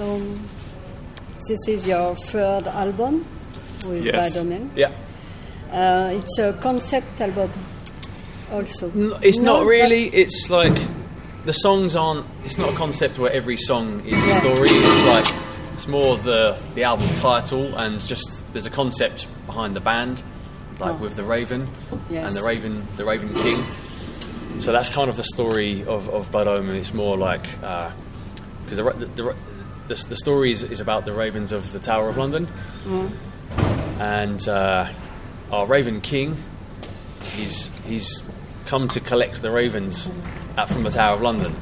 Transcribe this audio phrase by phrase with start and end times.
[0.00, 0.18] So
[1.46, 3.22] this is your third album
[3.86, 4.32] with Yes.
[4.34, 4.70] Bad Omen.
[4.74, 4.92] Yeah.
[5.70, 7.50] Uh, it's a concept album
[8.50, 8.90] also.
[8.92, 10.04] N- It's No, not really.
[10.06, 10.72] It's like
[11.44, 12.24] the songs aren't.
[12.46, 14.40] It's not a concept where every song is a Yes.
[14.42, 14.70] story.
[14.70, 15.34] It's like
[15.74, 20.22] it's more the the album title and just there's a concept behind the band,
[20.78, 21.02] like Oh.
[21.04, 21.68] with the Raven
[22.08, 22.26] Yes.
[22.26, 23.62] and the Raven, the Raven King.
[24.60, 26.74] So that's kind of the story of of Blood Omen.
[26.76, 27.44] It's more like
[28.64, 29.34] because the, the, the
[29.90, 32.46] the the story is, is about the Ravens of the Tower of London,
[33.98, 34.88] and uh,
[35.50, 36.36] our Raven King,
[37.22, 38.22] he's he's
[38.66, 40.08] come to collect the ravens
[40.56, 41.52] at, from the Tower of London.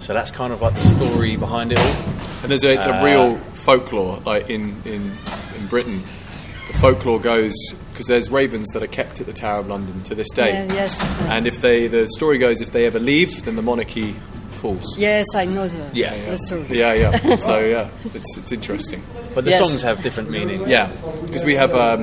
[0.00, 1.94] So that's kind of like the story behind it all.
[2.42, 5.98] And there's a, it's a Uh, real folklore, like in, in, in Britain.
[5.98, 7.54] The folklore goes
[7.90, 10.52] because there's ravens that are kept at the Tower of London to this day.
[10.52, 11.02] Yeah, yes.
[11.28, 14.14] And if they, the story goes, if they ever leave, then the monarchy
[14.64, 14.96] falls.
[14.98, 16.14] Yes, I know the, Yeah.
[16.26, 16.64] that's true.
[16.70, 17.36] Yeah, yeah.
[17.48, 19.00] so yeah, it's it's interesting.
[19.34, 19.58] But the Yes.
[19.58, 20.70] songs have different meanings.
[20.70, 20.88] Yeah,
[21.26, 22.00] because we have, um,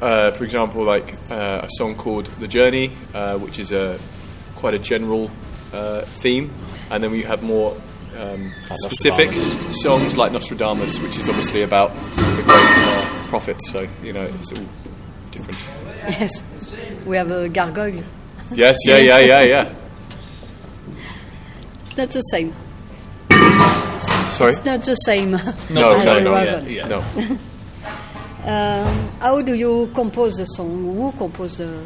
[0.00, 3.98] uh, for example, like uh, a song called "The Journey," uh, which is a
[4.60, 5.24] quite a general
[5.74, 6.50] uh, theme,
[6.90, 7.74] and then we have more
[8.22, 8.52] um,
[8.86, 9.32] specific
[9.82, 13.56] songs like Nostradamus, which is obviously about the great uh, prophet.
[13.70, 14.66] So you know, it's all
[15.32, 15.58] different.
[16.20, 16.42] Yes.
[17.06, 18.02] We have a gargoyle.
[18.54, 19.64] Yes, yeah, yeah, yeah, yeah.
[21.98, 22.52] It's not the same.
[24.30, 25.32] Sorry, It's not the same.
[25.74, 26.68] no, as no, the no, raven.
[26.70, 26.86] yeah.
[26.88, 27.02] no.
[28.44, 30.70] Um, how do you compose the song?
[30.94, 31.84] Who compose the...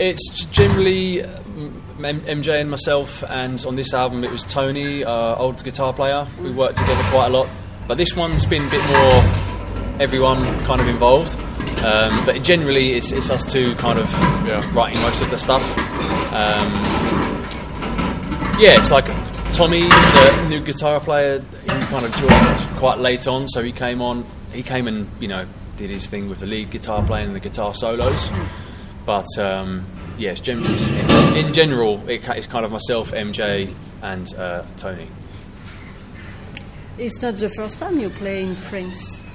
[0.00, 5.36] It's g- generally um, MJ and myself, and on this album it was Tony, our
[5.38, 6.26] old guitar player.
[6.40, 7.46] We worked together quite a lot.
[7.86, 11.36] But this one's been a bit more everyone kind of involved.
[11.84, 14.10] Um, but generally it's, it's us two kind of
[14.46, 14.62] Yeah.
[14.72, 15.62] writing most of the stuff.
[16.32, 16.70] Um,
[18.58, 19.04] yeah, it's like
[19.52, 24.00] Tommy, the new guitar player, he kind of joined quite late on, so he came
[24.02, 24.24] on.
[24.52, 25.44] He came and you know
[25.76, 28.30] did his thing with the lead guitar playing and the guitar solos.
[29.04, 29.84] But um,
[30.18, 30.64] yes, gen-
[31.36, 35.08] in general, it, it's kind of myself, MJ, and uh, Tony.
[36.96, 39.26] It's not the first time you play in France.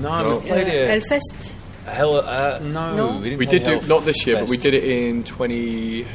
[0.00, 0.38] No, No.
[0.38, 1.02] we played Uh, it.
[1.02, 1.54] Hellfest?
[1.86, 3.18] Hell, uh, no, No?
[3.18, 3.38] we didn't.
[3.38, 6.06] We play did do not this year, but we did it in 20.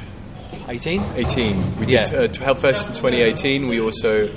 [0.67, 1.01] 18.
[1.15, 1.79] 18.
[1.79, 2.03] We Yeah.
[2.05, 3.67] did uh, to Hellfest in 2018.
[3.67, 4.29] We also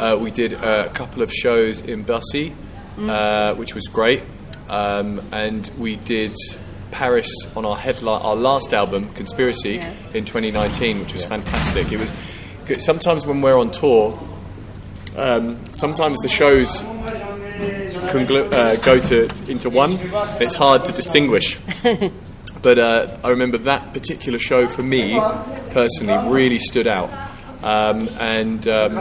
[0.00, 2.54] uh, we did uh, a couple of shows in Bussy,
[2.98, 4.22] uh, which was great,
[4.68, 6.32] um, and we did
[6.92, 10.14] Paris on our headline, our last album, Conspiracy, Yes.
[10.14, 11.90] in 2019, which was fantastic.
[11.92, 12.12] It was
[12.66, 12.80] good.
[12.80, 14.16] sometimes when we're on tour,
[15.16, 16.80] um, sometimes the shows
[18.12, 19.98] conglu- uh, go to into one.
[20.40, 21.58] It's hard to distinguish.
[22.62, 25.18] But uh, I remember that particular show for me
[25.70, 27.10] personally really stood out,
[27.62, 28.94] um, and um,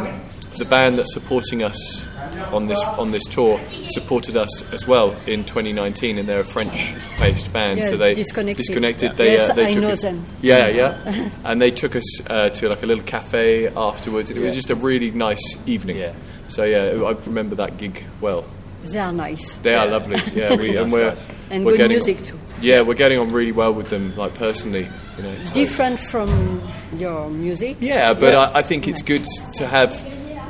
[0.57, 2.07] the band that's supporting us
[2.53, 7.51] on this on this tour supported us as well in 2019, and they're a French-based
[7.51, 8.65] band, Yeah, so they Disconnected.
[8.65, 9.11] disconnected.
[9.17, 10.23] They, Yes, uh, they I took know us- them.
[10.41, 14.29] Yeah, yeah, and they took us uh, to like a little cafe afterwards.
[14.29, 15.97] and It was just a really nice evening.
[15.97, 16.13] Yeah.
[16.47, 18.45] So yeah, I remember that gig well.
[18.83, 19.55] They are nice.
[19.57, 20.17] They are lovely.
[20.33, 22.39] Yeah, we and we're Nice And we're good getting music too.
[22.61, 24.87] yeah, we're getting on really well with them, like personally.
[25.17, 26.61] You know, so- Different from
[26.95, 27.77] your music.
[27.79, 28.39] Yeah, but Yeah.
[28.39, 29.25] I, I think it's good
[29.57, 29.91] to have,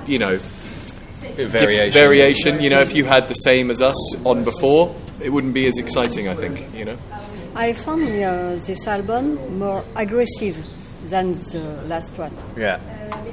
[0.07, 1.93] you know, Bit of diff- variation.
[1.93, 2.59] variation.
[2.61, 4.93] You know, if you had the same as us on before,
[5.23, 6.27] it wouldn't be as exciting.
[6.27, 6.65] I think.
[6.75, 6.97] You know.
[7.55, 10.55] I found uh, this album more aggressive
[11.09, 12.31] than the last one.
[12.55, 12.79] Yeah.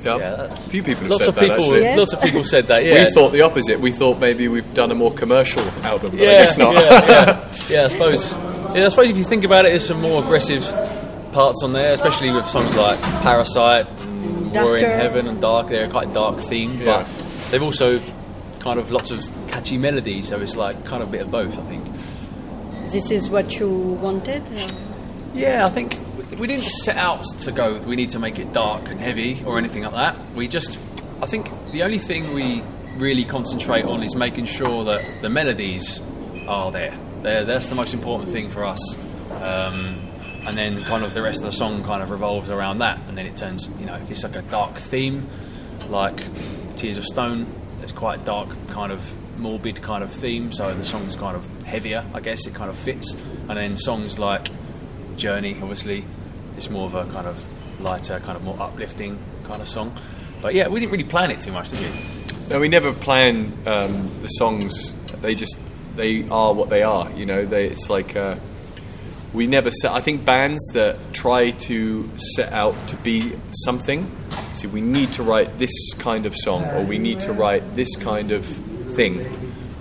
[0.03, 0.19] Yeah.
[0.19, 0.45] Yeah.
[0.45, 1.55] A few people have Lots said of people.
[1.57, 1.83] actually.
[1.83, 1.97] Yeah.
[1.97, 2.85] Lots of people said that.
[2.85, 3.05] Yeah.
[3.05, 3.81] We thought the opposite.
[3.81, 6.75] We thought maybe we've done a more commercial album, but I yeah, guess not.
[6.75, 7.27] yeah, yeah,
[7.81, 7.85] yeah.
[7.85, 8.33] I suppose.
[8.75, 10.63] Yeah, I suppose if you think about it, there's some more aggressive
[11.33, 15.69] parts on there, especially with songs like Parasite, and War in Heaven, and Dark.
[15.69, 16.99] They're quite dark themed, Yeah.
[17.03, 17.99] but they've also
[18.61, 20.29] kind of lots of catchy melodies.
[20.29, 21.85] So it's like kind of a bit of both, I think.
[22.91, 23.69] This is what you
[24.01, 24.43] wanted.
[25.35, 25.95] Yeah, I think
[26.39, 27.79] we didn't set out to go.
[27.79, 30.19] We need to make it dark and heavy or anything like that.
[30.35, 30.79] We just,
[31.23, 32.63] I think, the only thing we
[32.97, 36.01] really concentrate on is making sure that the melodies
[36.49, 36.97] are there.
[37.23, 38.99] They're, that's the most important thing for us.
[39.43, 39.99] Um,
[40.47, 43.01] and then kind of the rest of the song kind of revolves around that.
[43.09, 45.27] And then it turns, you know, if it's like a dark theme,
[45.89, 46.17] like
[46.77, 47.47] Tears of Stone,
[47.83, 50.53] it's quite a dark kind of morbid kind of theme.
[50.53, 52.47] So the song's kind of heavier, I guess.
[52.47, 53.15] It kind of fits.
[53.49, 54.49] And then songs like
[55.17, 56.05] Journey, obviously,
[56.57, 57.45] it's more of a kind of
[57.81, 59.93] lighter, kind of more uplifting kind of song.
[60.41, 62.15] But yeah, we didn't really plan it too much, did we?
[62.51, 64.95] No, we never plan um, the songs.
[65.23, 65.57] They just
[65.97, 67.11] they are what they are.
[67.13, 68.37] You know, they, it's like uh,
[69.33, 69.93] we never set.
[69.93, 73.21] I think bands that try to set out to be
[73.65, 74.11] something.
[74.55, 74.67] See.
[74.67, 78.31] We need to write this kind of song, or we need to write this kind
[78.31, 79.27] of thing.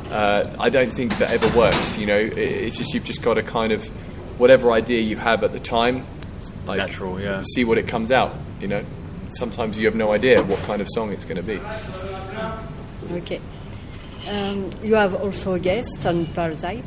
[0.10, 1.98] Uh, I don't think that ever works.
[1.98, 3.86] You know, it, it's just you've just got to kind of
[4.40, 6.06] whatever idea you have at the time,
[6.66, 7.42] like, Natural, yeah.
[7.54, 8.34] see what it comes out.
[8.60, 8.86] You know,
[9.30, 11.60] sometimes you have no idea what kind of song it's going to be.
[13.18, 13.40] Okay.
[14.32, 16.84] Um, you have also a guest on Parasite.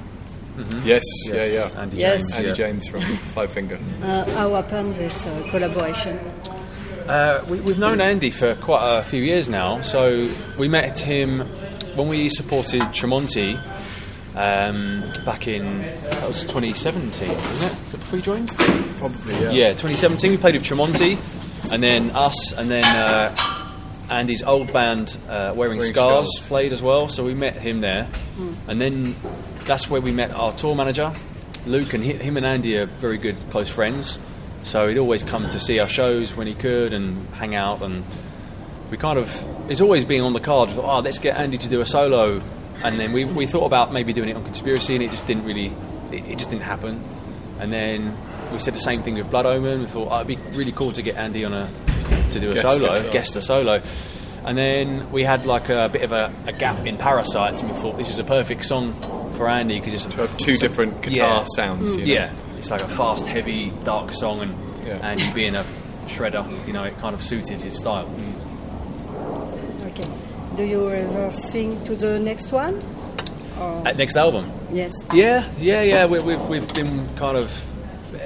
[0.85, 1.45] Yes, Yes, yeah,
[1.77, 1.83] yeah.
[1.83, 2.23] Andy Yes.
[2.23, 2.35] James.
[2.37, 2.55] Andy yeah.
[2.55, 3.01] James from
[3.35, 3.79] Five Finger.
[4.03, 6.19] Uh, how happened this uh, collaboration?
[7.07, 9.81] Uh, we, we've known Andy for quite a few years now.
[9.83, 10.29] So
[10.59, 11.41] we met him
[11.95, 13.59] when we supported Tremonti
[14.37, 17.87] um, back in that was 2017, wasn't it?
[17.87, 18.49] Is it before you joined?
[18.99, 19.51] Probably, yeah.
[19.51, 20.31] Yeah, 2017.
[20.31, 23.35] We played with Tremonti, and then us, and then uh,
[24.11, 26.49] Andy's old band, uh, Wearing, Wearing Scars, Scars.
[26.49, 27.09] played as well.
[27.09, 28.09] So we met him there,
[28.69, 29.15] and then
[29.65, 31.13] that's where we met our tour manager,
[31.67, 34.19] Luke, and he, him and Andy are very good close friends.
[34.63, 38.05] So he'd always come to see our shows when he could and hang out, and
[38.91, 40.69] we kind of it's always been on the card.
[40.71, 42.41] we Oh, let's get Andy to do a solo,
[42.85, 45.45] and then we, we thought about maybe doing it on Conspiracy, and it just didn't
[45.45, 45.67] really,
[46.13, 47.03] it, it just didn't happen.
[47.59, 48.17] And then
[48.53, 49.81] we said the same thing with Blood Omen.
[49.81, 51.69] We thought oh, it'd be really cool to get Andy on a
[52.31, 53.13] to do a Guest solo, star.
[53.13, 53.83] guest a solo.
[54.49, 57.77] And then we had like a bit of a, a gap in Parasites, and we
[57.77, 58.93] thought this is a perfect song
[59.33, 61.45] for Andy because it's a, two it's a- different guitar yeah.
[61.45, 61.97] sounds.
[61.97, 62.13] You know?
[62.13, 64.55] Yeah, it's like a fast, heavy, dark song, and
[64.87, 64.99] Yeah.
[64.99, 65.65] Andy being a
[66.05, 68.07] shredder, you know, it kind of suited his style.
[68.07, 68.36] Okay.
[70.57, 72.75] Do you ever think to the next one?
[73.61, 74.93] Or Uh, next album, yes.
[75.13, 76.07] yeah, yeah, yeah.
[76.07, 77.49] We, we've we've been kind of,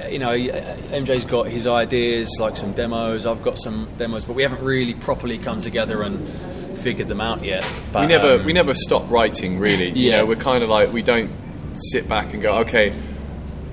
[0.09, 3.25] you know, MJ's got his ideas, like some demos.
[3.25, 7.43] I've got some demos, but we haven't really properly come together and figured them out
[7.43, 7.63] yet.
[7.93, 9.89] But, we never um, we never stop writing really.
[9.89, 10.17] You Yeah.
[10.19, 11.31] know, we're kind of like we don't
[11.75, 12.93] sit back and go, okay,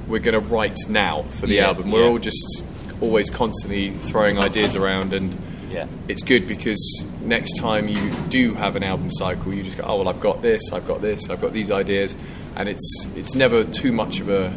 [0.06, 1.90] we're going to write now for the Yeah, album.
[1.90, 2.10] We're yeah.
[2.10, 2.64] all just
[3.00, 5.34] always constantly throwing ideas around, and
[5.70, 9.84] yeah, it's good because next time you do have an album cycle, you just go,
[9.86, 12.16] oh well, I've got this, I've got this, I've got these ideas,
[12.56, 14.52] and it's it's never too much of a,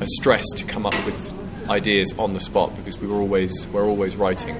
[0.00, 3.86] a stress to come up with ideas on the spot because we were always we're
[3.86, 4.56] always writing.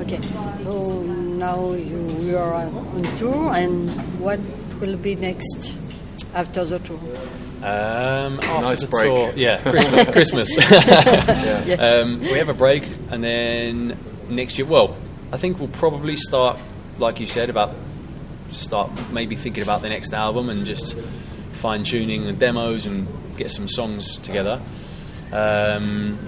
[0.00, 0.20] Okay.
[0.20, 3.90] So now you, you are on tour, and
[4.20, 4.40] what
[4.80, 5.76] will be next
[6.34, 6.98] after the tour?
[7.62, 9.04] Um, after Nice the break.
[9.04, 10.10] tour, yeah, Christmas.
[10.12, 10.56] Christmas.
[10.56, 11.78] Yes.
[12.02, 13.98] um, we have a break, and then
[14.28, 14.66] next year.
[14.66, 14.96] Well,
[15.32, 16.60] I think we'll probably start,
[16.98, 17.72] like you said, about
[18.50, 23.50] start maybe thinking about the next album and just fine tuning the demos and get
[23.50, 24.60] some songs together.
[25.32, 26.18] Um,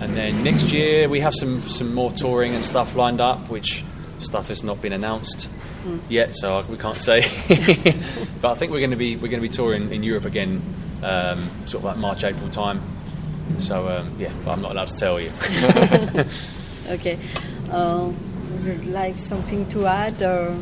[0.00, 3.84] and then next year we have some some more touring and stuff lined up, which
[4.18, 5.48] stuff has not been announced
[6.08, 7.20] yet, so we can't say.
[8.40, 10.62] but I think we're going to be we're going to be touring in Europe again,
[11.02, 12.80] um, sort of like March April time.
[13.58, 15.30] So um, yeah, but I'm not allowed to tell you.
[16.90, 17.16] Okay.
[17.70, 18.10] Uh,
[18.64, 20.52] would you like something to add uh,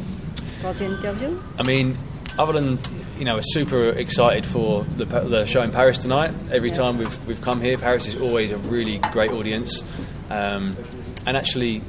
[0.60, 1.40] for the interview?
[1.58, 1.96] I mean,
[2.38, 2.78] other than
[3.18, 6.32] you know, we're super excited for the, the show in Paris tonight.
[6.52, 6.76] Every Yes.
[6.76, 9.82] time we've we've come here, Paris is always a really great audience.
[10.30, 10.76] Um,
[11.26, 11.82] and actually,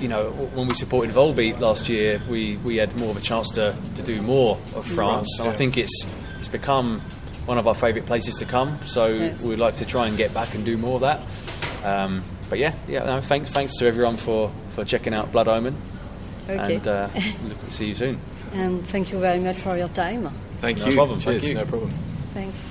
[0.00, 3.50] you know, when we supported Volbeat last year, we, we had more of a chance
[3.52, 4.94] to, to do more of France.
[4.94, 6.06] France, and I think it's
[6.38, 7.00] it's become
[7.46, 8.78] one of our favourite places to come.
[8.86, 9.44] So Yes.
[9.46, 11.20] we'd like to try and get back and do more of that.
[11.84, 13.04] Um, but yeah, yeah.
[13.04, 15.76] No, thanks thanks to everyone for, for checking out Blood Omen.
[16.48, 16.76] Okay.
[16.76, 17.08] And uh,
[17.48, 18.18] look, see you soon.
[18.54, 20.28] and thank you very much for your time.
[20.60, 20.92] Thank No you.
[20.94, 21.42] problem, Cheers.
[21.42, 21.64] thank you.
[21.64, 21.90] No problem.
[22.34, 22.64] Thanks.